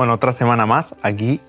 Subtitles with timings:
[0.00, 1.42] Bueno, otra semana más aquí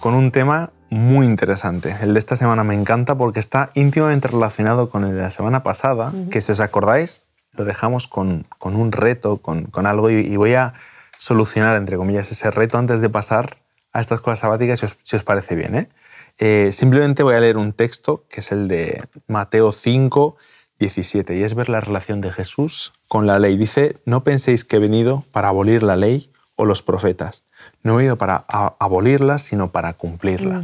[0.00, 1.96] con un tema muy interesante.
[2.02, 5.62] El de esta semana me encanta porque está íntimamente relacionado con el de la semana
[5.62, 7.24] pasada, que si os acordáis,
[7.54, 10.74] lo dejamos con, con un reto, con, con algo, y, voy a
[11.16, 13.56] solucionar, entre comillas, ese reto antes de pasar
[13.94, 15.74] a estas cosas sabáticas, si os, si os parece bien.
[15.74, 15.88] ¿eh?
[16.36, 20.36] Eh, simplemente voy a leer un texto que es el de Mateo 5,
[20.78, 23.56] 17, y es ver la relación de Jesús con la ley.
[23.56, 27.45] Dice, no penséis que he venido para abolir la ley o los profetas
[27.82, 28.44] no he venido para
[28.78, 30.62] abolirla, sino para cumplirla.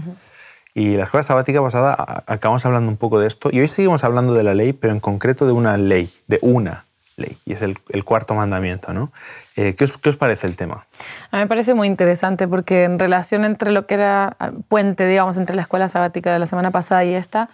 [0.75, 4.33] Y la escuela sabática pasada acabamos hablando un poco de esto y hoy seguimos hablando
[4.33, 6.85] de la ley, pero en concreto de una ley, de una
[7.19, 8.95] ley, y es el, cuarto mandamiento.
[8.95, 9.13] ¿no?
[9.57, 10.87] Eh, ¿qué, os, ¿qué, os, parece el tema?
[11.31, 15.07] A mí me parece muy interesante porque en relación entre lo que era ah, puente,
[15.07, 17.51] digamos, entre la escuela sabática de la semana pasada y esta,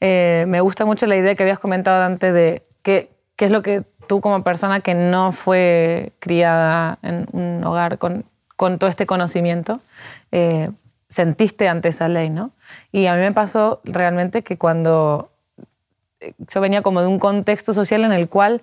[0.00, 3.62] eh, me gusta mucho la idea que habías comentado antes de qué, qué es lo
[3.62, 8.24] que tú como persona que no fue criada en un hogar con
[8.56, 9.80] con todo este conocimiento,
[10.32, 10.70] eh,
[11.08, 12.50] sentiste ante esa ley, ¿no?
[12.92, 15.30] Y a mí me pasó realmente que cuando
[16.20, 18.62] eh, yo venía como de un contexto social en el cual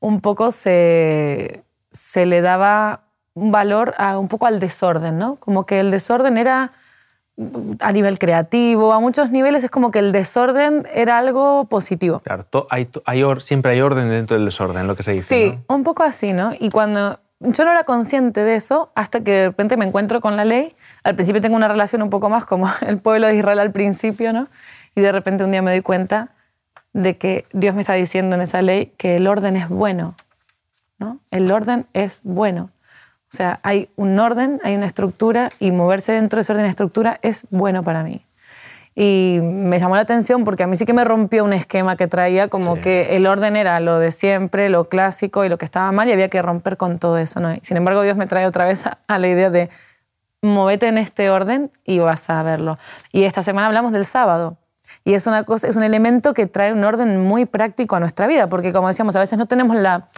[0.00, 5.36] un poco se, se le daba un valor a, un poco al desorden, ¿no?
[5.36, 6.72] Como que el desorden era
[7.80, 12.20] a nivel creativo, a muchos niveles es como que el desorden era algo positivo.
[12.20, 15.24] Claro, hay, hay, siempre hay orden dentro del desorden, lo que se dice.
[15.34, 16.52] Sí, un poco así, ¿no?
[16.58, 20.36] Y cuando yo no era consciente de eso hasta que de repente me encuentro con
[20.36, 20.74] la ley.
[21.02, 24.32] Al principio tengo una relación un poco más como el pueblo de Israel al principio,
[24.32, 24.48] ¿no?
[24.94, 26.30] Y de repente un día me doy cuenta
[26.92, 30.14] de que Dios me está diciendo en esa ley que el orden es bueno,
[30.98, 31.18] ¿no?
[31.30, 32.70] El orden es bueno.
[33.32, 36.68] O sea, hay un orden, hay una estructura y moverse dentro de ese orden y
[36.68, 38.24] estructura es bueno para mí.
[38.96, 42.06] Y me llamó la atención porque a mí sí que me rompió un esquema que
[42.06, 45.90] traía como que el orden era lo de siempre, lo clásico y lo que estaba
[45.90, 47.40] mal y había que romper con todo eso.
[47.40, 47.56] ¿no?
[47.62, 49.68] Sin embargo, Dios me trae otra vez a, la idea de
[50.42, 52.78] movete en este orden y vas a verlo.
[53.10, 54.58] Y esta semana hablamos del sábado.
[55.04, 58.26] Y es, una cosa, es un elemento que trae un orden muy práctico a nuestra
[58.26, 60.08] vida, porque como decíamos, a veces no tenemos la,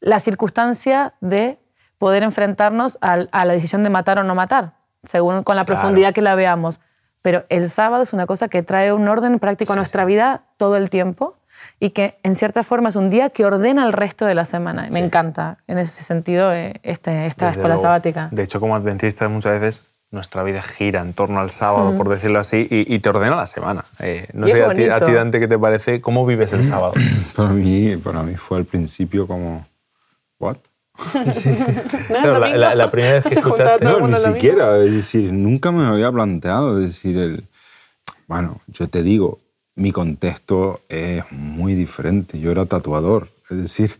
[0.00, 1.58] la circunstancia de
[1.98, 4.74] poder enfrentarnos a, la decisión de matar o no matar,
[5.04, 6.80] según con la profundidad que la veamos.
[7.24, 10.76] Pero el sábado es una cosa que trae un orden práctico a nuestra vida todo
[10.76, 11.38] el tiempo
[11.80, 14.88] y que en cierta forma es un día que ordena el resto de la semana.
[14.90, 18.28] Me encanta en ese sentido eh, este, esta escuela sabática.
[18.30, 22.40] De hecho, como adventistas muchas veces nuestra vida gira en torno al sábado, por decirlo
[22.40, 23.86] así, y, te ordena la semana.
[24.00, 26.02] Eh, no sé a ti, a ti, Dante, ¿qué te parece?
[26.02, 26.92] ¿Cómo vives el sábado?
[27.34, 29.66] para, mí, para mí fue al principio como,
[30.38, 30.58] ¿what?
[32.08, 33.84] la, primera vez que escuchaste.
[33.84, 34.78] No, ni siquiera.
[34.78, 36.78] Es decir, nunca me había planteado.
[36.78, 37.44] decir, el,
[38.28, 39.40] bueno, yo te digo,
[39.74, 42.38] mi contexto es muy diferente.
[42.38, 43.28] Yo era tatuador.
[43.50, 43.98] Es decir,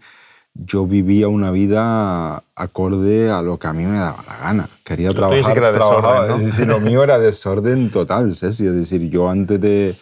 [0.54, 4.68] yo vivía una vida acorde a lo que a mí me daba la gana.
[4.84, 5.44] Quería trabajar.
[5.44, 6.36] Sí que era desorden, ¿no?
[6.36, 8.66] es decir, lo mío era desorden total, Ceci.
[8.66, 9.96] Es decir, yo antes de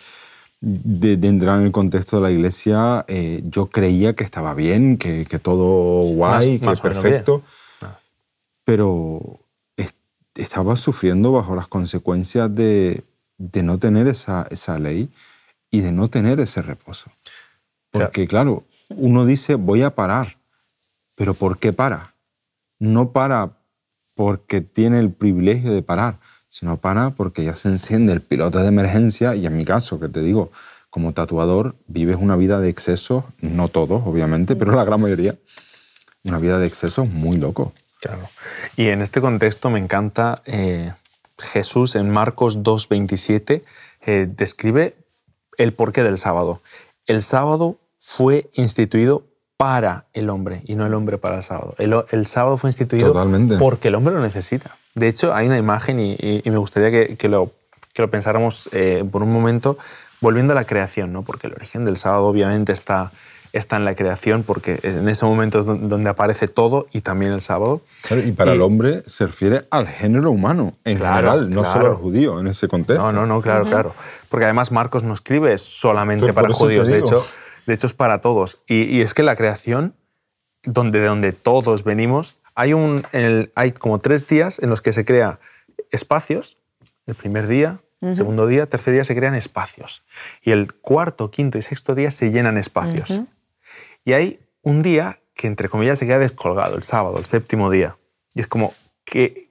[0.63, 5.27] de, entrar en el contexto de la iglesia, eh, yo creía que estaba bien, que,
[5.27, 7.43] que todo guay, que perfecto,
[7.83, 7.99] ah.
[8.65, 9.41] pero
[10.35, 13.05] estaba sufriendo bajo las consecuencias de,
[13.39, 15.11] de no tener esa, esa, ley
[15.71, 17.11] y de no tener ese reposo.
[17.91, 20.39] Porque claro, uno dice, voy a parar,
[21.17, 22.15] pero ¿por qué para?
[22.79, 23.59] No para
[24.15, 26.19] porque tiene el privilegio de parar,
[26.53, 30.11] sino para porque ya se enciende el piloto de emergencia y en mi caso, que
[30.11, 30.53] te digo,
[30.91, 35.35] como tatuador vives una vida de exceso, no todos, obviamente, pero la gran mayoría,
[36.25, 37.73] una vida de exceso muy loco.
[38.01, 38.29] Claro.
[38.77, 40.93] Y en este contexto me encanta eh,
[41.39, 43.63] Jesús en Marcos 2.27
[44.05, 44.95] eh, describe
[45.57, 46.61] el porqué del sábado.
[47.07, 49.25] El sábado fue instituido
[49.57, 51.75] para el hombre y no el hombre para el sábado.
[51.79, 53.15] El, sábado fue instituido
[53.59, 54.77] porque el hombre lo necesita.
[54.95, 57.51] De hecho, hay una imagen y, me gustaría que, lo,
[57.93, 59.79] que lo pensáramos eh, por un momento
[60.21, 61.23] volviendo a la creación, ¿no?
[61.23, 63.11] porque el origen del sábado obviamente está,
[63.53, 67.41] está en la creación, porque en ese momento es donde aparece todo y también el
[67.41, 67.81] sábado.
[68.25, 72.39] y para el hombre se refiere al género humano en general, no solo al judío
[72.39, 73.03] en ese contexto.
[73.03, 73.95] No, no, no, claro, claro.
[74.29, 77.25] Porque además Marcos no escribe solamente para judíos, de hecho
[77.67, 78.59] de hecho, es para todos.
[78.67, 79.95] Y, es que la creación,
[80.65, 83.07] donde, de donde todos venimos, hay, un,
[83.55, 85.39] hay como tres días en los que se crea
[85.91, 86.59] espacios.
[87.07, 90.05] El primer día, el segundo día, tercer día se crean espacios.
[90.43, 93.23] Y el cuarto, quinto y sexto día se llenan espacios.
[94.05, 97.97] Y hay un día que, entre comillas, se queda descolgado, el sábado, el séptimo día.
[98.35, 99.51] Y es como, ¿qué,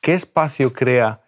[0.00, 1.22] qué espacio crea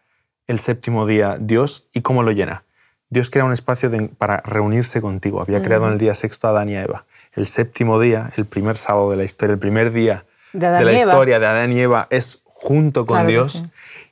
[0.47, 2.65] el séptimo día Dios y cómo lo llena?
[3.09, 5.41] Dios crea un espacio para reunirse contigo.
[5.41, 7.07] Había creado en el día sexto a Adán y a Eva.
[7.35, 11.39] El séptimo día, el primer sábado de la historia, el primer día De la historia
[11.39, 13.65] de Adán y Eva es junto con Claro Dios sí.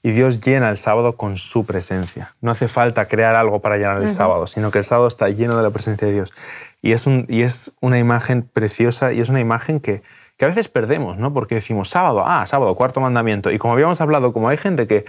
[0.03, 2.35] y Dios llena el sábado con su presencia.
[2.41, 5.57] No hace falta crear algo para llenar el sábado, sino que el sábado está lleno
[5.57, 6.33] de la presencia de Dios.
[6.81, 10.03] Y es, un, y es una imagen preciosa y es una imagen que,
[10.37, 11.33] que a veces perdemos, ¿no?
[11.33, 13.51] Porque decimos sábado, ah, sábado, cuarto mandamiento.
[13.51, 15.05] Y como habíamos hablado, como hay gente que,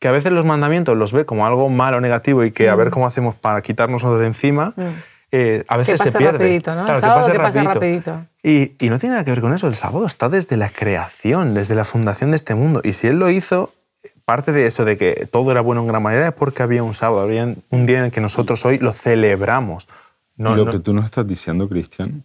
[0.00, 2.90] que a veces los mandamientos los ve como algo malo, negativo y que a ver
[2.90, 4.74] cómo hacemos para quitárnoslo de encima,
[5.32, 5.92] eh, a veces.
[5.94, 6.38] Que se pase pierde.
[6.38, 6.80] rapidito, ¿no?
[6.80, 8.10] El Claro, que sábado que pase rapidito.
[8.12, 8.26] rapidito.
[8.42, 9.66] Y, y no tiene nada que ver con eso.
[9.66, 12.80] El sábado está desde la creación, desde la fundación de este mundo.
[12.84, 13.72] Y si Él lo hizo,
[14.24, 16.94] parte de eso, de que todo era bueno en gran manera, es porque había un
[16.94, 19.88] sábado, había un día en el que nosotros hoy lo celebramos.
[20.36, 22.24] No, y lo no- que tú nos estás diciendo, Cristian,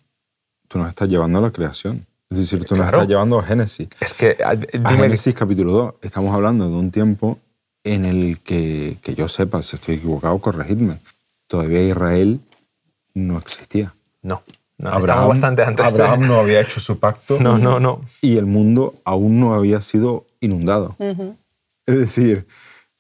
[0.68, 2.06] tú nos estás llevando a la creación.
[2.30, 2.98] Es decir, tú nos Claro.
[2.98, 3.88] estás llevando a Génesis.
[4.02, 4.56] Es que, a-
[4.96, 5.94] Génesis capítulo 2.
[6.02, 7.40] Estamos hablando de un tiempo
[7.86, 10.98] en el que, que yo sepa, si estoy equivocado, corregidme.
[11.48, 12.42] Todavía Israel
[13.18, 13.94] no existía.
[14.22, 14.42] no,
[14.78, 15.86] no estamos bastante antes.
[15.86, 18.02] Abraham no había hecho su pacto No, no, no.
[18.22, 20.96] y el mundo aún no había sido inundado.
[21.86, 22.46] Es decir,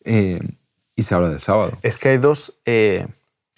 [0.04, 0.40] eh,
[0.96, 1.74] y se habla del sábado.
[1.84, 3.06] Es que hay dos eh,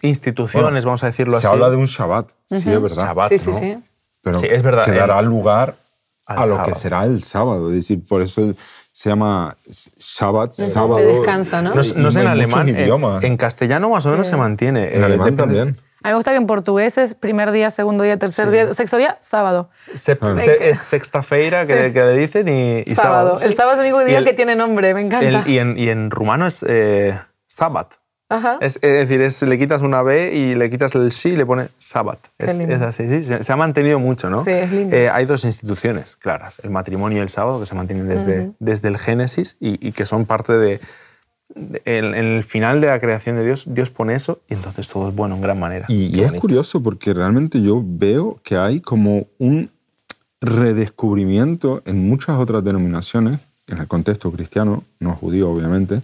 [0.01, 1.53] instituciones, Bueno, vamos a decirlo se así.
[1.53, 3.05] habla de un Shabbat, sí, es verdad.
[3.05, 3.59] Shabbat, Sí, sí, ¿no?
[3.59, 3.77] sí.
[4.21, 5.75] Pero Sí, es verdad, que dará el- lugar
[6.25, 6.65] al a lo sábado.
[6.73, 7.69] que será el sábado.
[7.69, 8.53] Es decir, por eso
[8.91, 10.95] se llama Shabbat, de sábado.
[10.97, 11.69] descanso, ¿no?
[11.73, 14.93] No, no sé en alemán, en, en castellano más o menos se mantiene.
[14.93, 15.77] En eh, alemán depende- también.
[16.01, 18.97] A mí me gusta que en portugués es primer día, segundo día, tercer día, sexto
[18.97, 19.69] día, sábado.
[19.95, 20.37] Se- Claro.
[20.37, 21.93] se- es sexta feira que, Sí.
[21.93, 23.35] que le dicen y, y sábado.
[23.35, 23.45] sábado.
[23.45, 25.27] El sábado es el único día el- que tiene nombre, me encanta.
[25.27, 27.17] el- y, en, y en rumano es eh.
[28.31, 28.57] Ajá.
[28.61, 31.47] Es, es decir, es, le quitas una B y le quitas el sí y le
[31.47, 32.19] pones Sabbat.
[32.37, 34.43] Qué Es, es así, sí, se, se ha mantenido mucho, ¿no?
[34.43, 34.95] Sí, es lindo.
[34.95, 38.87] Eh, hay dos instituciones claras, el matrimonio y el sábado, que se mantienen desde, desde
[38.87, 40.79] el Génesis y, y que son parte de...
[41.55, 45.15] en, el final de la creación de Dios, Dios pone eso y entonces todo es
[45.15, 45.85] bueno en gran manera.
[45.89, 49.69] Y, y es curioso porque realmente yo veo que hay como un
[50.41, 56.01] redescubrimiento en muchas otras denominaciones, en el contexto cristiano, no judío obviamente,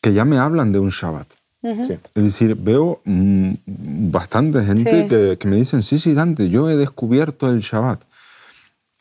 [0.00, 1.26] que ya me hablan de un Shabbat.
[1.60, 1.98] Sí.
[2.14, 5.06] Es decir, veo mm, bastante gente Sí.
[5.08, 8.00] que, que me dicen, sí, sí, Dante, yo he descubierto el Shabbat.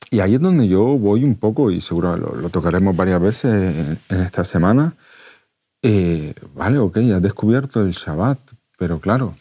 [0.10, 3.76] Y ahí es donde yo voy un poco, y seguro lo, lo tocaremos varias veces
[3.78, 4.96] en, en esta semana.
[5.82, 8.40] Eh, vale, ok, has descubierto el Shabbat,
[8.78, 9.34] pero claro,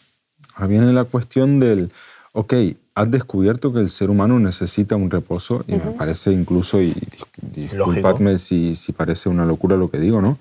[0.55, 1.91] ahora viene la cuestión del,
[2.33, 2.53] ok,
[2.95, 7.71] has descubierto que el ser humano necesita un reposo, y me parece incluso, y dis-
[7.71, 10.37] disculpadme si, si parece una locura lo que digo, ¿no?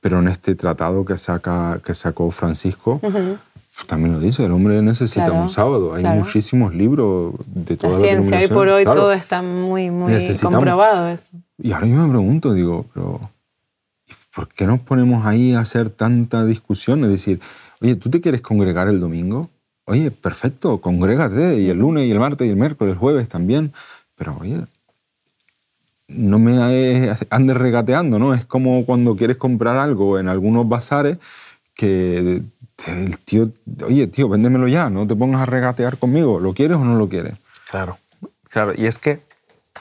[0.00, 4.80] Pero en este tratado que, saca, que sacó Francisco, pues también lo dice, el hombre
[4.82, 5.94] necesita Claro, un sábado.
[5.94, 6.20] Hay claro.
[6.20, 9.00] muchísimos libros de La todas las ciencia, hoy por hoy claro.
[9.02, 10.12] todo está muy, muy
[10.42, 11.30] comprobado eso.
[11.58, 13.37] Y ahora yo me pregunto, digo, pero ¿y
[14.38, 17.02] ¿por qué nos ponemos ahí a hacer tanta discusión?
[17.02, 17.40] Es decir,
[17.80, 19.50] oye, ¿tú te quieres congregar el domingo?
[19.84, 23.72] Oye, perfecto, congrégate, y el lunes, y el martes, y el miércoles, el jueves también.
[24.14, 24.60] Pero oye,
[26.06, 26.56] no me
[27.30, 28.32] andes regateando, ¿no?
[28.32, 31.18] Es como cuando quieres comprar algo en algunos bazares
[31.74, 32.44] que
[32.86, 33.50] el tío,
[33.84, 37.08] oye, tío, véndemelo ya, no te pongas a regatear conmigo, ¿lo quieres o no lo
[37.08, 37.34] quieres?
[37.68, 37.98] Claro,
[38.44, 38.72] claro.
[38.76, 39.18] Y es que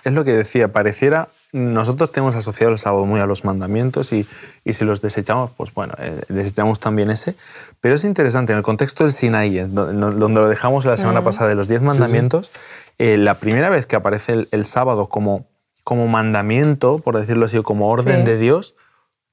[0.03, 4.25] es lo que decía, pareciera, nosotros tenemos asociado el sábado muy a los mandamientos y,
[4.63, 7.35] y si los desechamos, pues bueno, eh, desechamos también ese.
[7.81, 11.55] Pero es interesante, en el contexto del Sinaí, donde lo dejamos la semana pasada de
[11.55, 12.51] los diez mandamientos,
[12.97, 15.45] eh, la primera vez que aparece el, el sábado como,
[15.83, 18.31] como mandamiento, por decirlo así, como orden Sí.
[18.31, 18.75] de Dios,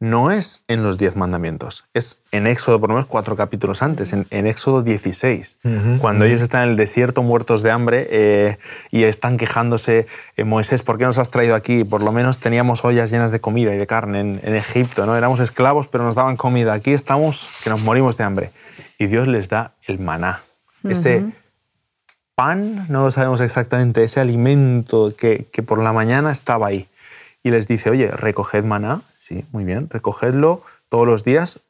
[0.05, 4.13] no es en los diez mandamientos, es en Éxodo, por lo menos cuatro capítulos antes,
[4.13, 5.59] en, en Éxodo 16,
[5.99, 8.59] cuando ellos están en el desierto muertos de hambre eh,
[8.91, 10.07] y están quejándose,
[10.37, 11.85] eh, Moisés, ¿por qué nos has traído aquí?
[11.85, 15.17] Por lo menos teníamos ollas llenas de comida y de carne en, en Egipto, ¿no?
[15.17, 16.75] Éramos esclavos, pero nos daban comida.
[16.75, 18.51] Aquí estamos que nos morimos de hambre.
[18.99, 20.43] Y Dios les da el maná,
[20.85, 21.25] ese
[22.35, 26.87] pan, no lo sabemos exactamente, ese alimento que, que por la mañana estaba ahí.
[27.45, 31.61] Y les dice, oye, recoged maná, sí, muy bien, recogedlo todos los días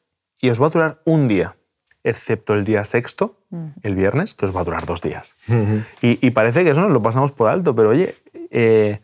[0.41, 1.55] y os va a durar un día,
[2.03, 3.35] excepto el día sexto,
[3.83, 5.35] el viernes, que os va a durar dos días.
[6.01, 8.15] y, y parece que eso nos lo pasamos por alto, pero oye,
[8.51, 8.99] eh,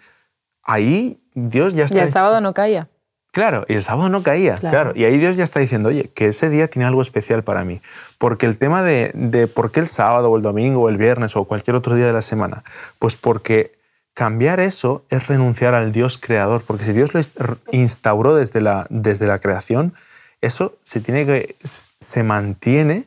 [0.63, 1.97] ahí Dios ya está...
[1.97, 2.87] Y el sábado no caía.
[3.33, 4.71] Claro, y el sábado no caía, Claro.
[4.73, 4.91] claro.
[4.95, 7.81] Y ahí Dios ya está diciendo, oye, que ese día tiene algo especial para mí.
[8.17, 11.35] Porque el tema de, de por qué el sábado o el domingo o el viernes
[11.37, 12.63] o cualquier otro día de la semana,
[12.99, 13.79] pues porque
[14.13, 16.61] cambiar eso es renunciar al Dios creador.
[16.65, 19.93] Porque si Dios lo inst- instauró desde la, desde la creación,
[20.41, 23.05] eso se tiene que, se mantiene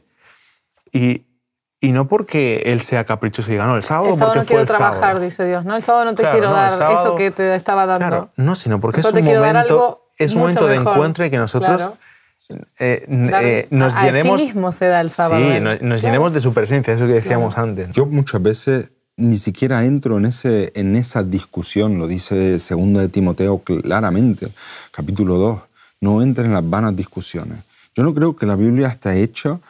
[0.92, 1.22] y,
[1.80, 4.42] y no porque Él sea caprichoso y diga, no, el sábado El sábado porque no
[4.44, 5.20] fue quiero el trabajar, sábado".
[5.20, 5.64] dice Dios.
[5.64, 5.76] ¿no?
[5.76, 8.06] El sábado no te Claro, quiero no, dar sábado- eso que te estaba dando.
[8.08, 10.92] Claro, no, sino porque es un momento, es un momento de mejor.
[10.94, 11.96] encuentro y que nosotros Claro.
[12.78, 14.40] eh, eh, nos a- a sí llenemos.
[14.40, 15.60] mismo se da el sábado, Sí, ¿eh?
[15.60, 15.96] no- nos, Claro.
[15.98, 17.90] llenemos de su presencia, eso que decíamos antes.
[17.90, 23.08] Yo muchas veces ni siquiera entro en, ese, en esa discusión, lo dice 2 de
[23.08, 24.48] Timoteo claramente,
[24.90, 25.60] capítulo 2,
[26.00, 27.58] no entres en las vanas discusiones.
[27.94, 29.60] Yo no creo que la Biblia está hecha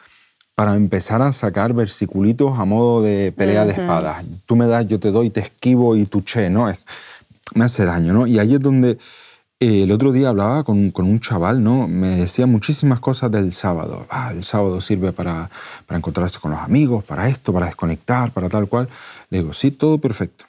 [0.55, 4.23] para empezar a sacar versiculitos a modo de pelea de espadas.
[4.45, 6.69] Tú me das, yo te doy, te esquivo y tú che, ¿no?
[6.69, 6.85] Es,
[7.53, 8.25] me hace daño, ¿no?
[8.25, 8.97] Y ahí es donde
[9.59, 11.87] eh, el otro día hablaba con, con, un chaval, ¿no?
[11.87, 14.07] Me decía muchísimas cosas del sábado.
[14.09, 15.49] Ah, el sábado sirve para,
[15.85, 18.89] para encontrarse con los amigos, para esto, para desconectar, para tal cual.
[19.29, 20.45] Le digo, sí, todo perfecto.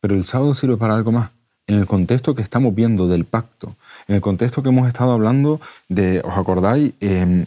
[0.00, 1.30] Pero el sábado sirve para algo más.
[1.66, 3.74] En el contexto que estamos viendo del pacto,
[4.06, 6.92] en el contexto que hemos estado hablando de, ¿os acordáis?
[7.00, 7.46] Eh,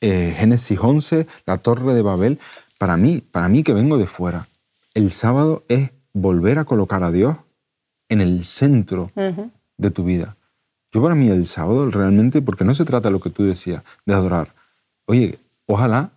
[0.00, 2.40] eh, Génesis 11, la torre de Babel,
[2.78, 4.48] para mí, para mí que vengo de fuera,
[4.94, 7.36] el sábado es volver a colocar a Dios
[8.08, 10.36] en el centro de tu vida.
[10.90, 13.84] Yo para mí el sábado realmente, porque no se trata de lo que tú decías,
[14.04, 14.54] de adorar.
[15.06, 16.10] Oye, ojalá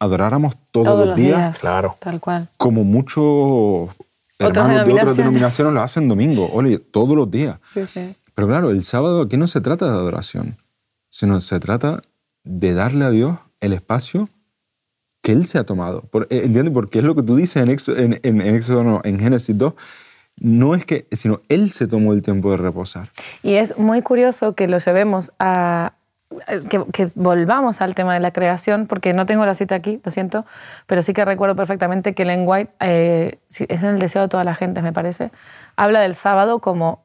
[0.00, 1.94] adoráramos todos, los días, claro.
[2.00, 2.48] Tal cual.
[2.56, 3.90] Como muchos
[4.38, 7.58] hermanos de otras denominaciones lo hacen domingo, oye, todos los días.
[7.62, 8.16] Sí, sí.
[8.34, 10.56] Pero claro, el sábado aquí no se trata de adoración,
[11.10, 12.00] sino se trata
[12.42, 14.28] de darle a Dios el espacio
[15.22, 16.08] que Él se ha tomado.
[16.30, 16.72] Eh, ¿Entiendes?
[16.72, 19.74] Porque es lo que tú dices en Éxodo, en, en, Génesis 2.
[20.40, 23.10] No es que, sino Él se tomó el tiempo de reposar.
[23.42, 25.92] Y es muy curioso que lo llevemos a,
[26.68, 30.44] que, volvamos al tema de la creación, porque no tengo la cita aquí, lo siento,
[30.86, 34.44] pero sí que recuerdo perfectamente que Ellen White, eh, es en el deseo de toda
[34.44, 35.30] la gente, me parece,
[35.76, 37.02] habla del sábado como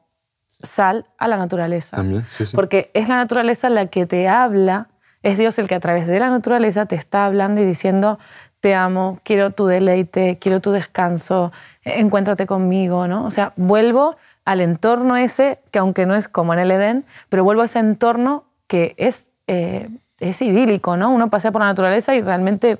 [0.62, 1.96] sal a la naturaleza.
[1.96, 2.54] También, sí, sí.
[2.54, 4.88] Porque es la naturaleza la que te habla
[5.22, 8.20] es Dios el que a través de la naturaleza te está hablando y diciendo,
[8.60, 11.52] te amo, quiero tu deleite, quiero tu descanso,
[11.82, 13.24] encuéntrate conmigo, ¿no?
[13.26, 17.42] O sea, vuelvo al entorno ese, que aunque no es como en el Edén, pero
[17.42, 19.88] vuelvo a ese entorno que es, eh,
[20.20, 21.10] es idílico, ¿no?
[21.10, 22.78] Uno pasea por la naturaleza y realmente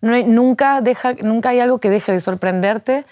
[0.00, 3.06] nunca, deja, nunca hay algo que deje de sorprenderte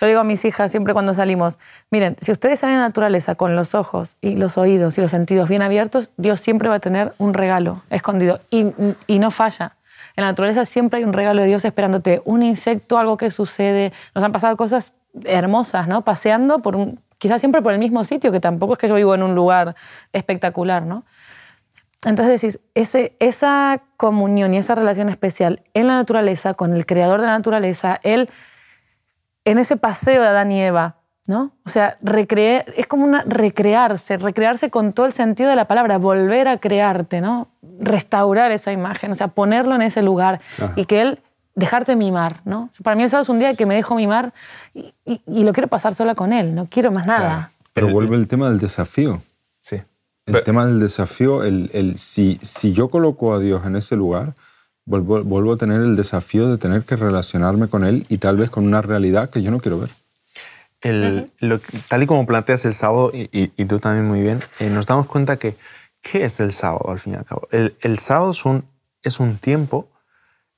[0.00, 1.58] yo digo a mis hijas siempre cuando salimos,
[1.90, 5.10] miren, si ustedes salen a la naturaleza con los ojos y los oídos y los
[5.10, 8.66] sentidos bien abiertos, Dios siempre va a tener un regalo escondido y,
[9.08, 9.76] y no falla.
[10.14, 13.92] En la naturaleza siempre hay un regalo de Dios esperándote, un insecto, algo que sucede.
[14.14, 14.92] Nos han pasado cosas
[15.24, 16.02] hermosas, ¿no?
[16.02, 19.16] Paseando por un, quizás siempre por el mismo sitio, que tampoco es que yo vivo
[19.16, 19.74] en un lugar
[20.12, 21.04] espectacular, ¿no?
[22.04, 27.20] Entonces decís, ese, esa comunión y esa relación especial en la naturaleza, con el creador
[27.20, 28.30] de la naturaleza, él
[29.44, 31.52] en ese paseo de Adán y Eva, ¿no?
[31.66, 31.98] O sea,
[32.76, 37.20] es como una recrearse, recrearse con todo el sentido de la palabra, volver a crearte,
[37.20, 37.48] ¿no?
[37.80, 40.40] Restaurar esa imagen, o sea, ponerlo en ese lugar
[40.76, 41.20] y que él
[41.54, 42.70] dejarte mimar, ¿no?
[42.82, 44.32] Para mí el sábado es un día que me dejo mimar
[44.74, 47.50] y, lo quiero pasar sola con él, no quiero más nada.
[47.72, 49.20] Pero vuelve el tema del desafío.
[50.28, 54.34] El tema del desafío, el, el, si, si yo coloco a Dios en ese lugar,
[54.88, 58.66] vuelvo, a tener el desafío de tener que relacionarme con él y tal vez con
[58.66, 59.90] una realidad que yo no quiero ver.
[60.80, 61.30] El,
[61.88, 65.36] tal y como planteas el sábado, y, tú también muy bien, eh, nos damos cuenta
[65.36, 65.56] que,
[66.00, 67.48] ¿qué es el sábado al fin y al cabo?
[67.50, 68.64] El, sábado es un,
[69.02, 69.88] es un tiempo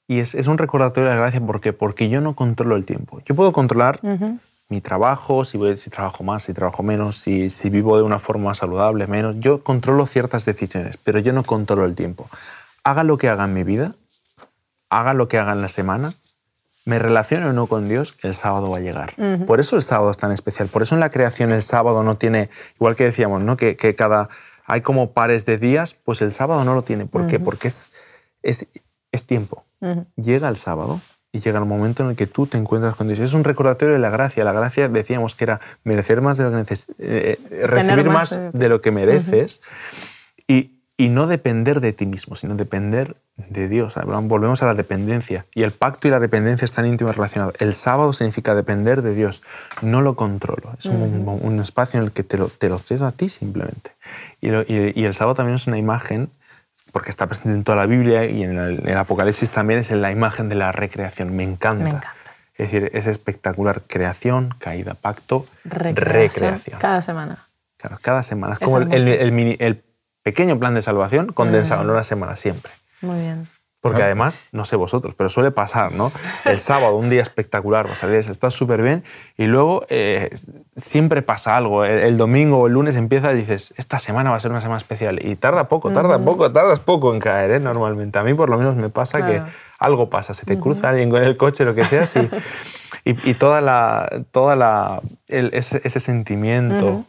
[0.06, 1.40] y es, es, un recordatorio de la gracia.
[1.40, 1.72] ¿Por qué?
[1.72, 3.20] Porque yo no controlo el tiempo.
[3.24, 4.00] Yo puedo controlar
[4.70, 8.20] mi trabajo, si, voy, si trabajo más, si trabajo menos, si, si vivo de una
[8.20, 9.36] forma saludable, menos.
[9.40, 12.28] Yo controlo ciertas decisiones, pero yo no controlo el tiempo.
[12.84, 13.96] Haga lo que haga en mi vida,
[14.88, 16.14] haga lo que haga en la semana,
[16.84, 19.12] me relacione o no con Dios, el sábado va a llegar.
[19.44, 20.68] Por eso el sábado es tan especial.
[20.68, 23.56] Por eso en la creación el sábado no tiene, igual que decíamos, ¿no?
[23.56, 24.28] que, cada
[24.66, 27.06] hay como pares de días, pues el sábado no lo tiene.
[27.06, 27.40] ¿Por qué?
[27.40, 27.90] Porque es,
[28.42, 28.68] es,
[29.10, 29.64] es tiempo.
[30.14, 31.00] Llega el sábado
[31.32, 33.20] y llega el momento en el que tú te encuentras con Dios.
[33.20, 34.44] Es un recordatorio de la gracia.
[34.44, 38.68] La gracia decíamos que era merecer más de lo que necesitas, eh, recibir más, de
[38.68, 39.60] lo que mereces.
[40.48, 43.16] Y y no depender de ti mismo, sino depender
[43.48, 43.94] de Dios.
[44.04, 45.46] Volvemos a la dependencia.
[45.54, 47.54] Y el pacto y la dependencia están íntimamente relacionados.
[47.58, 49.42] El sábado significa depender de Dios.
[49.80, 50.74] No lo controlo.
[50.78, 53.92] Es un, espacio en el que te lo, te lo, cedo a ti simplemente.
[54.42, 56.28] Y, y, el sábado también es una imagen,
[56.92, 60.48] porque está presente en toda la Biblia y en el, Apocalipsis también es la imagen
[60.48, 61.34] de la recreación.
[61.34, 61.84] Me encanta.
[61.84, 62.14] Me encanta.
[62.54, 63.82] Es decir, es espectacular.
[63.82, 66.58] Creación, caída, pacto, recreación.
[66.78, 67.46] Cada semana.
[67.76, 68.54] Claro, cada semana.
[68.54, 69.84] Es, como el, el, el
[70.22, 72.72] pequeño plan de salvación condensado en una semana siempre.
[73.00, 73.48] Muy bien.
[73.80, 76.12] Porque además, no sé vosotros, pero suele pasar, ¿no?
[76.44, 79.04] El sábado, un día espectacular, vas a estás súper bien
[79.38, 80.36] y luego eh,
[80.76, 81.84] siempre pasa algo.
[81.84, 84.78] El, domingo o el lunes empieza y dices, esta semana va a ser una semana
[84.78, 85.24] especial.
[85.24, 87.60] Y tarda poco, tarda poco, tardas poco en caer, ¿eh?
[87.60, 88.18] Normalmente.
[88.18, 89.42] A mí por lo menos me pasa que
[89.78, 92.04] algo pasa, se te cruza alguien con el coche, lo que sea,
[93.04, 97.06] y, y, toda la, toda la, ese, sentimiento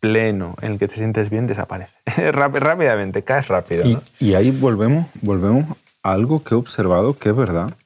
[0.00, 1.98] pleno en el que te sientes bien desaparece.
[2.32, 3.84] Rápidamente, caes rápido.
[4.18, 7.76] Y, ahí volvemos, volvemos a algo que he observado que es verdad,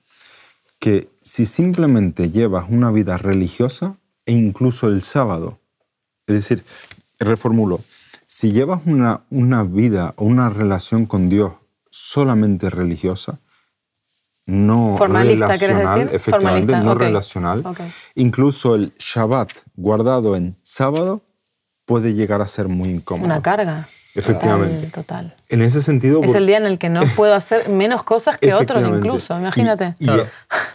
[0.78, 5.58] que si simplemente llevas una vida religiosa e incluso el sábado,
[6.26, 6.64] es decir,
[7.18, 7.80] reformulo,
[8.26, 11.52] si llevas una, una vida o una relación con Dios
[11.90, 13.40] solamente religiosa,
[14.46, 16.16] no Formalista, ¿quieres relacional, decir?
[16.16, 17.64] efectivamente, Formalista, no relacional,
[18.14, 21.22] incluso el Shabbat guardado en sábado
[21.84, 23.26] puede llegar a ser muy incómodo.
[23.26, 23.86] Una carga.
[24.16, 24.86] Efectivamente.
[24.86, 24.92] Total.
[25.30, 25.34] total.
[25.48, 28.38] En ese sentido, Es por- el día en el que no puedo hacer menos cosas
[28.38, 29.96] que otros incluso, Y- imagínate.
[29.98, 30.06] y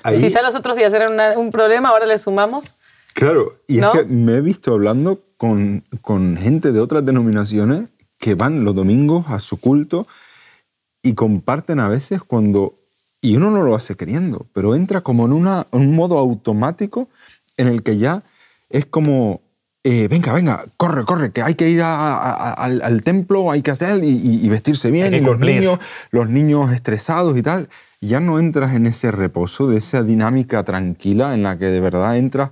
[0.04, 2.76] ahí- Si ya los otros días eran una- un problema, ahora le sumamos.
[3.14, 3.92] Claro, y ¿No?
[3.94, 7.84] es que me he visto hablando con, con gente de otras denominaciones
[8.18, 10.06] que van los domingos a su culto
[11.02, 12.76] y comparten a veces cuando,
[13.22, 17.08] y uno no lo hace queriendo, pero entra como en una, un modo automático
[17.56, 18.24] en el que ya
[18.70, 19.42] es como,
[19.84, 23.50] eh, venga, venga, corre, corre, que hay que ir a- a- a- al, al templo,
[23.52, 24.10] hay que hacer y,
[24.44, 25.80] y- vestirse bien, y los niños,
[26.12, 27.70] los niños estresados y tal,
[28.02, 32.18] ya no entras en ese reposo, de esa dinámica tranquila en la que de verdad
[32.18, 32.52] entras,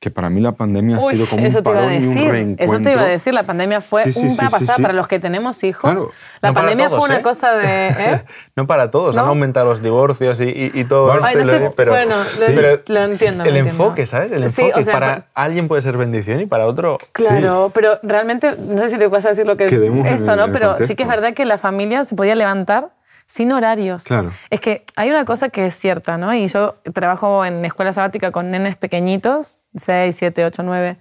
[0.00, 2.04] que para mí la pandemia ha Uy, sido como eso un te iba a parón
[2.04, 2.64] y un reencuentro.
[2.66, 3.34] Eso te iba a decir.
[3.34, 4.82] La pandemia fue Sí, sí, una sí, sí, pasada sí.
[4.82, 5.90] para los que tenemos hijos.
[5.90, 6.12] Claro.
[6.40, 7.22] La No pandemia todos, fue una ¿eh?
[7.22, 7.88] cosa de.
[7.88, 8.24] ¿eh?
[8.54, 9.30] No para todos, han ¿No?
[9.30, 13.02] aumentado los divorcios y, y- y todo Ay, no sé, pero, bueno, lo- pero lo
[13.04, 13.70] entiendo, El lo entiendo.
[13.84, 14.30] enfoque, ¿sabes?
[14.30, 16.98] El Sí, enfoque o sea, para pa- alguien puede ser bendición y para otro...
[17.12, 20.30] Claro, pero realmente, no sé si te vas a decir lo que es Quedemos esto,
[20.32, 20.44] el- ¿no?
[20.46, 20.96] el Pero sí contexto.
[20.96, 22.90] que es verdad que la familia se podía levantar
[23.28, 24.04] sin horarios.
[24.04, 24.32] Claro.
[24.50, 26.34] Es que hay una cosa que es cierta, ¿no?
[26.34, 30.96] Y yo trabajo en escuela sabática con nenes pequeñitos, 6, 7, 8, 9,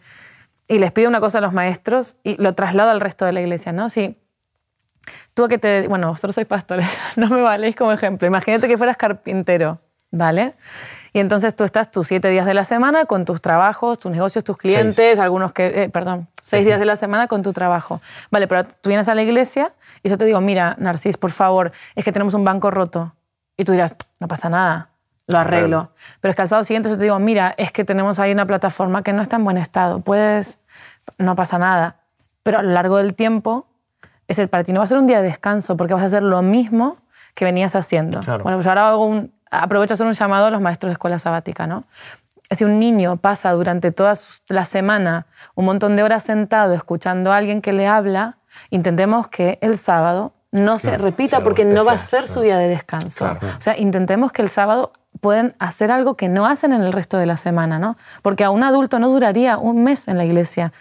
[0.67, 3.39] y les pido una cosa a los maestros y lo traslado al resto de la
[3.39, 3.89] iglesia, ¿no?
[3.89, 4.17] Si
[5.33, 5.87] tú a que te...
[5.87, 8.27] Bueno, vosotros sois pastores, no me valéis como ejemplo.
[8.27, 9.79] Imagínate que fueras carpintero,
[10.11, 10.53] ¿vale?
[11.17, 14.43] Y entonces tú estás tus siete días de la semana con tus trabajos, tus negocios,
[14.43, 15.85] tus clientes, algunos que...
[15.85, 18.01] eh, perdón, seis días de la semana con tu trabajo.
[18.29, 19.71] Vale, pero tú vienes a la iglesia
[20.03, 23.15] y yo te digo, mira, Narcis, por favor, es que tenemos un banco roto.
[23.57, 24.91] Y tú dirás, no pasa nada,
[25.25, 25.89] lo arreglo.
[26.21, 28.45] Pero es que al sábado siguiente yo te digo, mira, es que tenemos ahí una
[28.45, 30.59] plataforma que no está en buen estado, puedes...
[31.17, 31.95] No pasa nada.
[32.43, 33.65] Pero a lo largo del tiempo,
[34.27, 36.05] es el para ti no va a ser un día de descanso porque vas a
[36.05, 36.97] hacer lo mismo
[37.37, 38.19] que venías haciendo.
[38.21, 38.41] Claro.
[38.41, 41.19] Bueno, pues ahora hago un, aprovecho a hacer un llamado a los maestros de escuela
[41.19, 41.83] sabática, ¿no?
[42.49, 44.15] Si un niño pasa durante toda
[44.49, 48.39] la semana un montón de horas sentado escuchando a alguien que le habla,
[48.71, 52.69] intentemos que el sábado no se repita porque no va a ser su día de
[52.69, 53.25] descanso.
[53.25, 53.55] Claro.
[53.55, 57.19] O sea, intentemos que el sábado pueden hacer algo que no hacen en el resto
[57.19, 57.97] de la semana, ¿no?
[58.23, 60.73] Porque a un adulto no duraría un mes en la iglesia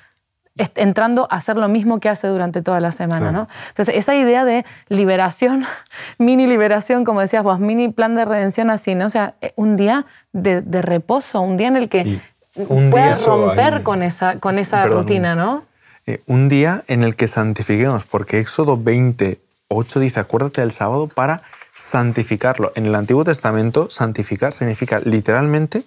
[0.76, 3.48] entrando a hacer lo mismo que hace durante toda la semana, ¿no?
[3.68, 5.64] Entonces, esa idea de liberación,
[6.18, 9.06] mini liberación, como decías vos, mini plan de redención así, ¿no?
[9.06, 12.20] O sea, eh, un día de, de reposo, un día en el que
[12.68, 14.98] un puedas romper ahí- con esa, con esa Perdón.
[15.00, 15.64] rutina, ¿no?
[16.06, 21.42] Eh, un día en el que santifiquemos, porque Éxodo 28 dice, acuérdate del sábado para
[21.74, 22.72] santificarlo.
[22.76, 25.82] En el Antiguo Testamento, santificar significa literalmente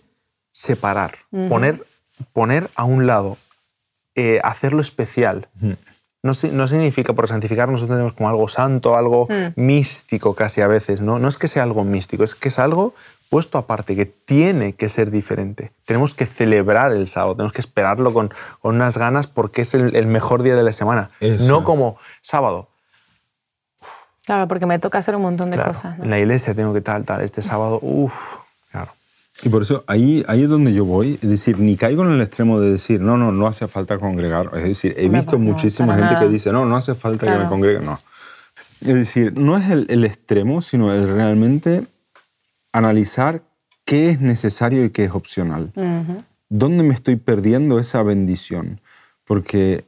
[0.51, 1.12] separar,
[1.47, 1.84] poner,
[2.34, 3.38] poner a un lado,
[4.19, 5.47] eh, hacerlo especial.
[6.21, 10.99] No, no significa, por santificar nosotros tenemos como algo santo, algo místico casi a veces,
[10.99, 11.17] ¿no?
[11.19, 12.93] No es que sea algo místico, es que es algo
[13.29, 15.71] puesto aparte, que tiene que ser diferente.
[15.86, 19.95] Tenemos que celebrar el sábado, tenemos que esperarlo con, con unas ganas porque es el,
[19.95, 21.12] el mejor día de la semana.
[21.21, 21.47] Eso.
[21.47, 22.67] No como sábado.
[24.25, 25.97] Claro, porque me toca hacer un montón de Claro, cosas.
[25.97, 26.03] ¿no?
[26.03, 27.21] En la iglesia tengo que tal, tal.
[27.21, 28.36] Este sábado, uff,
[28.71, 28.91] claro.
[29.43, 32.21] Y por eso ahí, ahí es donde yo voy, es decir, ni caigo en el
[32.21, 34.52] extremo de decir, no, no, no hace falta congregar.
[34.56, 36.19] Es decir, he visto no, muchísima gente nada.
[36.19, 37.43] que dice, no, no hace falta que Claro.
[37.43, 37.99] me congregue, no.
[38.82, 41.86] Es decir, no es el, el extremo, sino el realmente
[42.73, 43.41] analizar
[43.86, 45.71] qué es necesario y qué es opcional.
[46.49, 48.82] ¿Dónde me estoy perdiendo esa bendición?
[49.25, 49.86] Porque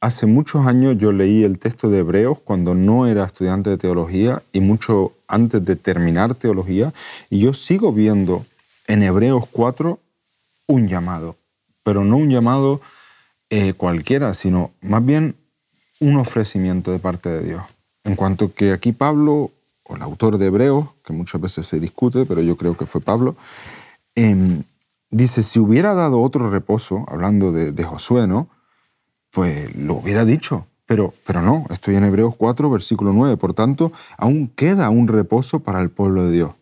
[0.00, 4.42] hace muchos años yo leí el texto de Hebreos cuando no era estudiante de teología
[4.52, 6.92] y mucho antes de terminar teología,
[7.30, 8.44] y yo sigo viendo
[8.86, 9.98] en Hebreos 4
[10.66, 11.36] un llamado,
[11.82, 12.80] pero no un llamado
[13.50, 15.36] eh, cualquiera, sino más bien
[16.00, 17.62] un ofrecimiento de parte de Dios.
[18.04, 19.50] En cuanto que aquí Pablo,
[19.84, 23.00] o el autor de Hebreos, que muchas veces se discute, pero yo creo que fue
[23.00, 23.36] Pablo,
[24.14, 24.62] em,
[25.10, 28.48] dice, si hubiera dado otro reposo, hablando de, Josué, ¿no?
[29.30, 33.92] Pues lo hubiera dicho, pero, pero no, estoy en Hebreos 4, versículo 9, por tanto,
[34.18, 36.54] aún queda un reposo para el pueblo de Dios.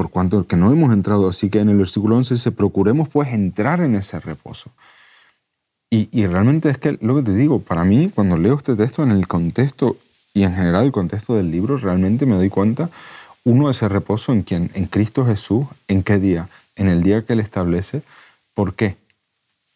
[0.00, 3.34] Por cuanto que no hemos entrado, así que en el versículo 11 dice, procuremos pues
[3.34, 4.70] entrar en ese reposo.
[5.90, 9.02] Y, y realmente es que lo que te digo, para mí, cuando leo este texto
[9.02, 9.98] en el contexto
[10.32, 12.88] y en general el contexto del libro, realmente me doy cuenta,
[13.44, 16.48] uno, ese reposo en quien, en Cristo Jesús, ¿en qué día?
[16.76, 18.00] En el día que Él establece.
[18.54, 18.96] ¿Por qué?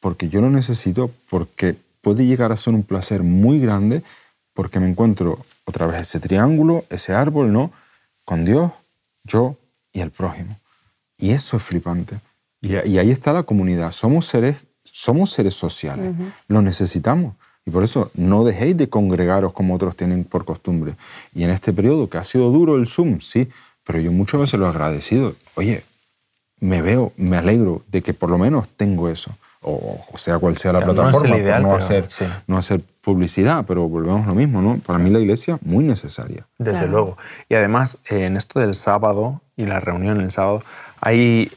[0.01, 4.03] Porque yo lo necesito, porque puede llegar a ser un placer muy grande,
[4.55, 7.73] porque me encuentro otra vez ese triángulo, ese árbol, ¿no?
[8.25, 8.73] Con Dios,
[9.25, 9.59] yo
[9.95, 10.59] y el prójimo.
[11.17, 12.21] Y eso es flipante.
[12.61, 13.93] Y, y ahí está la comunidad.
[13.93, 16.15] Somos seres, somos seres sociales.
[16.49, 17.35] Lo necesitamos.
[17.65, 20.97] Y por eso no dejéis de congregaros como otros tienen por costumbre.
[21.35, 23.49] Y en este periodo que ha sido duro el Zoom, sí,
[23.85, 25.35] pero yo muchas veces lo he agradecido.
[25.55, 25.83] Oye,
[26.61, 29.31] me veo, me alegro de que por lo menos tengo eso.
[29.67, 32.27] O, sea cual sea la plataforma, no, ideal, no, pero, hacer, sí.
[32.47, 34.77] no hacer publicidad, pero volvemos a lo mismo, ¿no?
[34.77, 36.47] Para mí la iglesia muy necesaria.
[36.59, 36.91] Desde Claro.
[36.93, 37.19] luego.
[37.49, 40.63] Y además, eh, en esto del sábado y la reunión el sábado,
[41.01, 41.51] hay,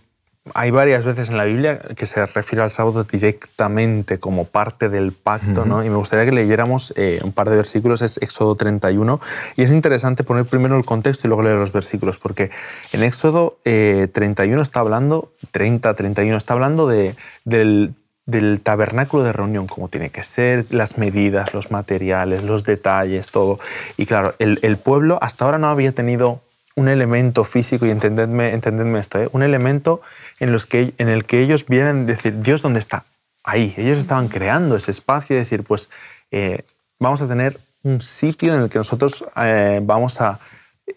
[0.54, 5.12] hay varias veces en la Biblia que se refiere al sábado directamente como parte del
[5.12, 5.84] pacto, ¿no?
[5.84, 9.20] Y me gustaría que leyéramos eh, un par de versículos, es Éxodo 31,
[9.56, 12.50] y es interesante poner primero el contexto y luego leer los versículos, porque
[12.92, 17.94] en Éxodo eh, 31 está hablando, 30, 31, está hablando de, del,
[18.26, 23.60] del tabernáculo de reunión, como tiene que ser, las medidas, los materiales, los detalles, todo.
[23.96, 26.42] Y claro, el, el pueblo hasta ahora no había tenido
[26.78, 29.28] un elemento físico, y entendedme, entendedme esto, ¿eh?
[29.32, 30.00] un elemento
[30.40, 33.04] en, los que, en el que ellos vienen a decir, Dios, ¿dónde está?
[33.44, 33.74] Ahí.
[33.78, 35.90] Ellos estaban creando ese espacio y decir, pues
[36.30, 36.62] eh,
[37.00, 40.40] vamos a tener un sitio en el que nosotros eh, vamos a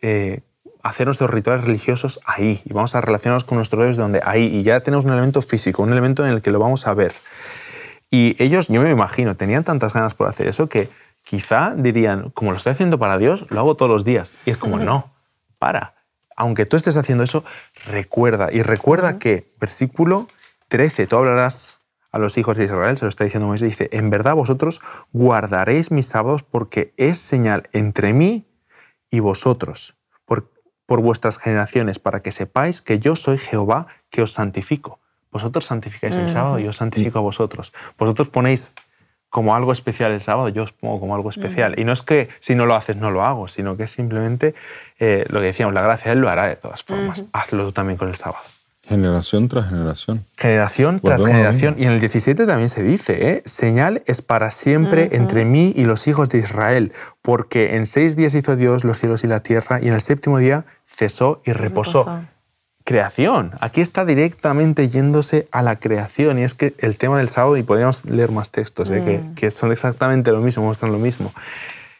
[0.02, 0.40] eh,
[0.82, 4.62] hacer nuestros rituales religiosos ahí y vamos a relacionarnos con nuestros Dios donde ahí y
[4.62, 7.12] ya tenemos un elemento físico, un elemento en el que lo vamos a ver.
[8.10, 10.90] Y ellos, yo me imagino, tenían tantas ganas por hacer eso que
[11.22, 14.34] quizá dirían, como lo estoy haciendo para Dios, lo hago todos los días.
[14.44, 15.08] Y es como, no,
[15.60, 15.94] para.
[16.34, 17.44] Aunque tú estés haciendo eso,
[17.86, 18.48] recuerda.
[18.50, 20.26] Y recuerda que, versículo
[20.68, 24.10] 13, tú hablarás a los hijos de Israel, se lo está diciendo Moisés, dice, en
[24.10, 24.80] verdad vosotros
[25.12, 28.48] guardaréis mis sábados porque es señal entre mí
[29.10, 30.50] y vosotros, por,
[30.86, 34.98] por vuestras generaciones, para que sepáis que yo soy Jehová que os santifico.
[35.30, 37.72] Vosotros santificáis el sábado y yo os santifico a vosotros.
[37.96, 38.72] Vosotros ponéis
[39.30, 41.78] como algo especial el sábado, yo os pongo como algo especial.
[41.78, 44.54] Y no es que si no lo haces no lo hago, sino que es simplemente
[44.98, 47.24] eh, lo que decíamos, la gracia Él lo hará de todas formas.
[47.32, 48.42] Hazlo tú también con el sábado.
[48.86, 50.24] Generación tras generación.
[50.36, 51.74] Generación tras Volvemos generación.
[51.78, 53.42] Y en el 17 también se dice, ¿eh?
[53.44, 58.34] señal es para siempre entre mí y los hijos de Israel, porque en seis días
[58.34, 62.04] hizo Dios los cielos y la tierra, y en el séptimo día cesó y reposó.
[62.04, 62.39] Reposó.
[62.90, 63.52] Creación.
[63.60, 66.40] Aquí está directamente yéndose a la creación.
[66.40, 69.00] Y es que el tema del sábado, y podríamos leer más textos, ¿eh?
[69.04, 71.32] que, que son exactamente lo mismo, muestran lo mismo.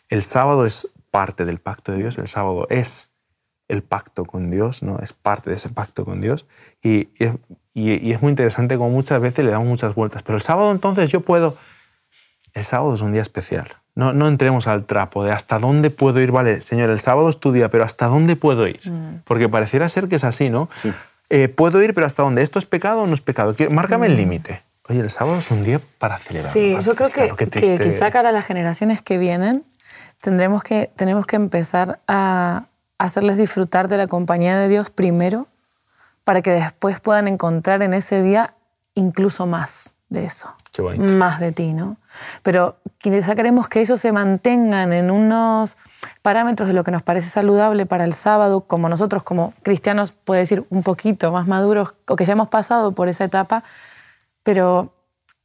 [0.09, 3.11] El sábado es parte del pacto de Dios, el sábado es
[3.69, 4.99] el pacto con Dios, ¿no?
[4.99, 6.47] es parte de ese pacto con Dios.
[6.83, 7.35] Y, y es-
[7.73, 10.25] y- y es muy interesante como muchas veces le damos muchas vueltas.
[10.25, 11.57] Pero el sábado entonces yo puedo...
[12.53, 13.69] El sábado es un día especial.
[13.95, 16.33] No, no entremos al trapo de hasta dónde puedo ir.
[16.33, 18.81] Vale, Señor, el sábado es tu día, pero ¿hasta dónde puedo ir?
[19.25, 20.69] Porque pareciera ser que es así, ¿no?
[20.75, 20.93] Sí.
[21.29, 22.43] Eh, puedo ir, pero ¿hasta dónde?
[22.43, 23.55] ¿Esto es pecado o no es pecado?
[23.71, 24.63] Márcame el límite.
[24.89, 26.53] Oye, el sábado es un día para celebrar.
[26.53, 26.81] Sí, ¿no?
[26.81, 27.79] yo creo que, que triste.
[27.79, 29.65] quizá cara a las generaciones que vienen,
[30.21, 32.65] tendremos que, tenemos que empezar a
[32.99, 35.47] hacerles disfrutar de la compañía de Dios primero,
[36.25, 38.55] para que después puedan encontrar en ese día
[38.95, 40.55] incluso más de eso.
[40.73, 41.05] Qué bonito.
[41.05, 41.97] Más de ti, ¿no?
[42.43, 45.77] Pero quizá queremos que ellos se mantengan en unos
[46.23, 50.41] parámetros de lo que nos parece saludable para el sábado, como nosotros como cristianos, puede
[50.41, 53.65] decir, un poquito más maduros, o que ya hemos pasado por esa etapa,
[54.43, 54.95] pero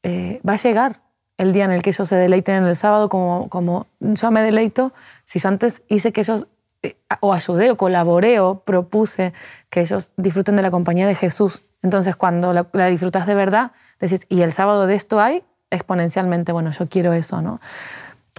[0.04, 1.01] eh, va a llegar
[1.38, 4.41] el día en el que ellos se deleiten en el sábado como, como yo me
[4.41, 6.47] deleito, si yo antes hice que ellos,
[6.82, 9.34] eh, o ayudé, o colaboré, o propuse
[9.69, 11.63] que ellos disfruten de la compañía de Jesús.
[11.82, 15.43] Entonces, cuando la, la disfrutas de verdad, decís, y el sábado de esto hay,
[15.76, 17.60] exponencialmente, bueno, yo quiero eso, ¿no?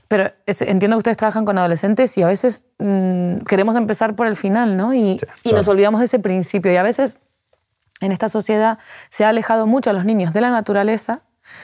[0.08, 4.26] Pero es- entiendo que ustedes trabajan con adolescentes y a veces mm, queremos empezar por
[4.26, 4.94] el final, ¿no?
[4.94, 6.72] Y, y nos olvidamos de ese principio.
[6.72, 7.16] Y a veces
[8.00, 8.78] en esta sociedad
[9.10, 11.20] se ha alejado mucho a los niños de la naturaleza,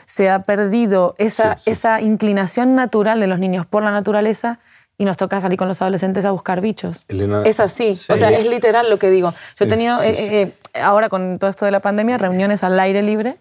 [0.07, 1.71] se ha perdido esa, Sí, sí.
[1.71, 4.59] esa inclinación natural de los niños por la naturaleza
[4.99, 7.05] y nos toca salir con los adolescentes a buscar bichos.
[7.09, 8.13] Elena- es así, Sí.
[8.13, 9.33] o sea, es literal lo que digo.
[9.59, 10.23] Yo he tenido, sí, eh, sí.
[10.23, 13.39] eh, eh, ahora con todo esto de la pandemia, reuniones al aire libre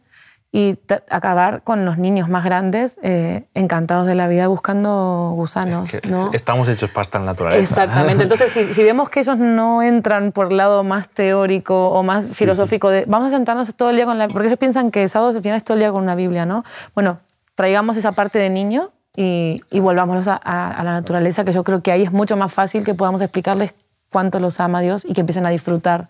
[0.54, 0.78] y
[1.10, 6.30] acabar con los niños más grandes eh, encantados de la vida buscando gusanos, Que ¿no?
[6.34, 7.62] Estamos hechos para esta naturaleza.
[7.62, 8.24] Exactamente.
[8.24, 12.30] Entonces, si, si vemos que ellos no entran por el lado más teórico o más
[12.32, 14.28] filosófico de vamos a sentarnos todo el día con la...
[14.28, 16.66] Porque ellos piensan que sábado se final es todo el día con una Biblia, ¿no?
[16.94, 17.20] Bueno,
[17.56, 21.64] traigamos esa parte de niño y, y volvámoslos a, a- a la naturaleza, que yo
[21.64, 23.74] creo que ahí es mucho más fácil que podamos explicarles
[24.12, 26.10] cuánto los ama Dios y que empiecen a disfrutar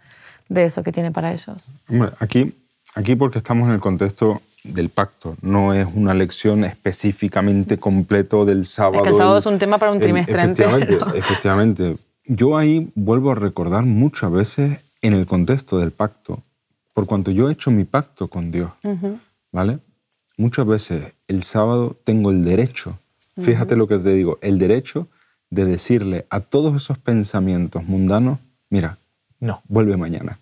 [0.49, 1.73] de eso que tiene para ellos.
[1.89, 2.57] Hombre, aquí,
[2.95, 8.65] aquí porque estamos en el contexto del pacto, no es una lección específicamente completo del
[8.65, 8.97] sábado.
[8.97, 11.13] Es que el sábado el- es un tema para un el- trimestre efectivamente, entero.
[11.15, 11.97] efectivamente.
[12.25, 16.43] Yo ahí vuelvo a recordar muchas veces en el contexto del pacto,
[16.93, 18.71] por cuanto yo he hecho mi pacto con Dios,
[19.51, 19.79] ¿vale?
[20.37, 22.99] Muchas veces el sábado tengo el derecho,
[23.39, 25.07] fíjate lo que te digo, el derecho
[25.49, 28.97] de decirle a todos esos pensamientos mundanos, mira,
[29.41, 30.39] No, vuelve mañana.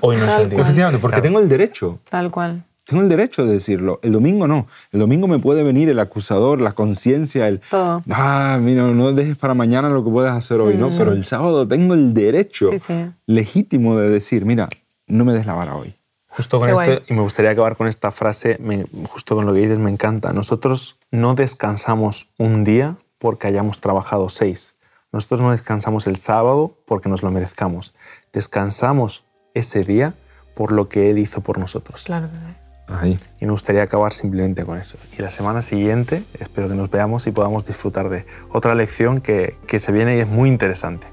[0.00, 0.56] hoy no es Tal el día.
[0.56, 0.66] cual.
[0.66, 1.22] Efectivamente, porque Claro.
[1.22, 2.00] tengo el derecho.
[2.08, 2.64] Tal cual.
[2.84, 4.00] Tengo el derecho de decirlo.
[4.02, 4.66] El domingo no.
[4.92, 7.60] El domingo me puede venir el acusador, la conciencia, el...
[7.60, 8.02] Todo.
[8.10, 10.88] Ah, mira, no dejes para mañana lo que puedes hacer hoy, ¿no?
[10.96, 13.10] Pero el sábado tengo el derecho Sí, sí.
[13.26, 14.70] legítimo de decir, mira,
[15.06, 15.94] no me des la vara hoy.
[16.28, 16.98] Justo con Qué esto, guay.
[17.08, 20.32] y me gustaría acabar con esta frase, me- justo con lo que dices, me encanta.
[20.32, 24.76] Nosotros no descansamos un día porque hayamos trabajado seis.
[25.12, 27.94] Nosotros no descansamos el sábado porque nos lo merezcamos.
[28.32, 30.14] Descansamos ese día
[30.54, 32.02] por lo que Él hizo por nosotros.
[32.04, 32.44] Claro que sí.
[32.88, 33.18] Ahí.
[33.40, 34.98] Y me gustaría acabar simplemente con eso.
[35.18, 39.56] Y la semana siguiente espero que nos veamos y podamos disfrutar de otra lección que,
[39.66, 41.06] que se viene y es muy interesante.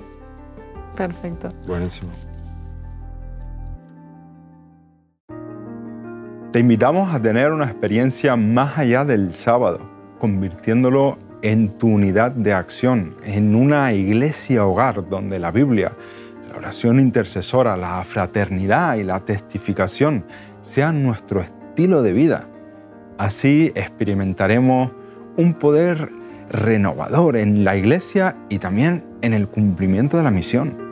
[0.96, 1.52] Perfecto.
[1.68, 2.12] Buenísimo.
[6.52, 9.82] Te invitamos a tener una experiencia más allá del sábado,
[10.20, 15.92] convirtiéndolo en tu unidad de acción, en una iglesia hogar donde la Biblia,
[16.50, 20.26] la oración intercesora, la fraternidad y la testificación
[20.62, 22.48] sean nuestro estilo de vida.
[23.20, 24.92] Así experimentaremos
[25.38, 26.10] un poder
[26.50, 30.85] renovador en la iglesia y también en el cumplimiento de la misión.